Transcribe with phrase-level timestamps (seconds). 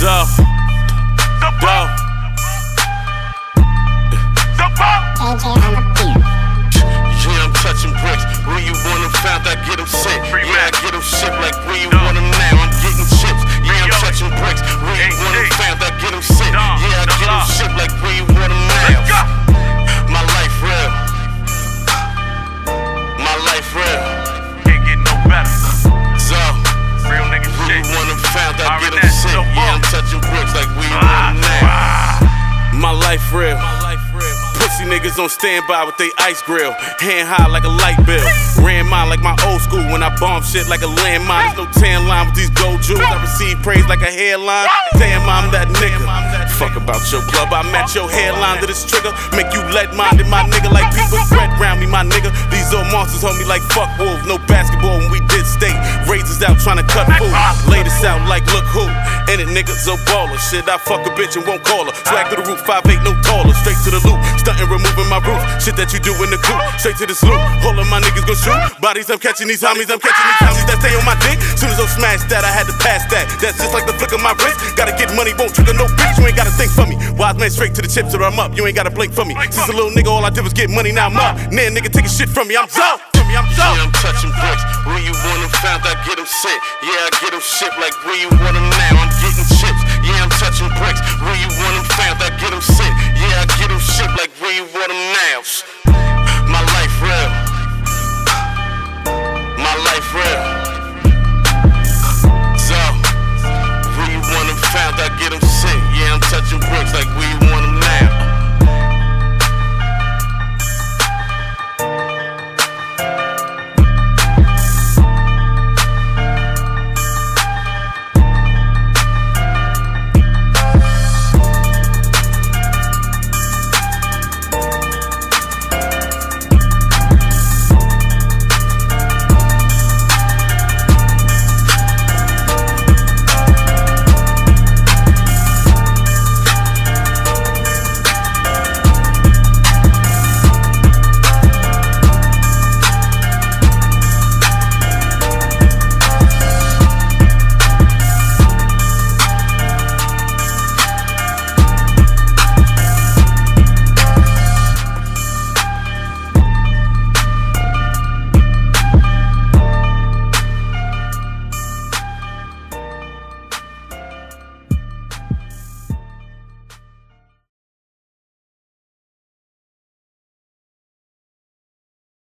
[0.00, 0.24] Zo.
[1.60, 1.76] Go.
[7.20, 8.24] Yeah, I'm touching bricks.
[8.48, 10.16] Where you want them found, I get them sick.
[10.32, 12.64] Yeah, I get them shit like where you want them now.
[12.64, 13.44] I'm getting chips.
[13.60, 14.64] Yeah, I'm touching bricks.
[14.80, 16.48] Where you want them found, I get them sick.
[16.48, 19.04] Yeah, I get them shit like where you want them now.
[20.08, 20.90] My life real.
[23.20, 24.00] My life real.
[24.64, 25.60] Can't get no better.
[26.16, 26.40] So,
[27.04, 27.84] real nigga shit
[29.90, 32.20] touching bricks like we want now.
[32.78, 33.58] My life real.
[34.54, 36.72] Pussy niggas on standby with they ice grill.
[37.00, 38.22] Hand high like a light bill.
[38.62, 41.56] Ran mine like my old school when I bomb shit like a landmine.
[41.56, 43.02] There's no tan line with these gold jewels.
[43.02, 44.68] I receive praise like a hairline.
[45.00, 46.04] Damn, I'm that nigga.
[46.60, 47.52] Fuck about your club.
[47.56, 49.16] I match your hairline to this trigger.
[49.32, 52.28] Make you lead minded, my nigga, like people spread round me, my nigga.
[52.52, 54.24] These old monsters hold me like fuck wolves.
[54.28, 55.76] No basketball when we did state.
[56.04, 57.32] Razors out trying to cut food.
[58.00, 58.88] Out like look who.
[59.28, 60.40] In it, nigga, so baller.
[60.40, 61.94] Shit, I fuck a bitch and won't call her.
[62.08, 63.52] Swag to the roof, 5'8, no taller.
[63.60, 64.16] Straight to the loop.
[64.40, 65.38] Stunting, removing my roof.
[65.60, 66.58] Shit that you do in the coop.
[66.80, 67.36] Straight to the sloop.
[67.60, 68.56] All of my niggas gon' shoot.
[68.80, 69.92] Bodies, I'm catching these homies.
[69.92, 71.36] I'm catching these homies that stay on my dick.
[71.60, 73.28] Soon as I smash that, I had to pass that.
[73.36, 74.56] That's just like the flick of my wrist.
[74.80, 76.16] Gotta get money, won't trigger no bitch.
[76.16, 76.96] You ain't gotta think for me.
[77.20, 78.56] Wise man straight to the chips or I'm up.
[78.56, 79.36] You ain't gotta blink for me.
[79.52, 81.36] Since a little nigga, all I did was get money, now I'm up.
[81.52, 82.56] Nah, nigga taking shit from me.
[82.56, 82.96] I'm so.
[83.12, 83.59] From me, I'm so.
[85.62, 86.60] I get them sent.
[86.82, 88.96] Yeah, I get them shipped like where you want them now.
[88.96, 89.82] I'm getting chips.
[90.00, 91.00] Yeah, I'm touching bricks.
[91.20, 92.94] Where you want them found, I get them sent.
[93.12, 95.99] Yeah, I get them shipped like where you want them now.